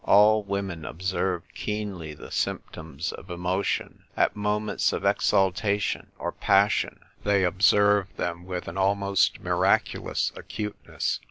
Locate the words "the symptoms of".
2.15-3.29